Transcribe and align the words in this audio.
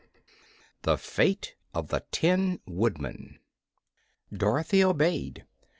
The 0.81 0.97
Fate 0.97 1.53
of 1.75 1.89
the 1.89 2.03
Tin 2.11 2.59
Woodman 2.65 3.37
Dorothy 4.33 4.83
obeyed. 4.83 5.45